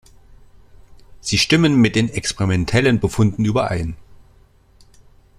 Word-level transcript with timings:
Sie 1.19 1.37
stimmt 1.37 1.77
mit 1.77 1.95
den 1.95 2.09
experimentellen 2.09 2.99
Befunden 2.99 3.45
überein. 3.45 3.95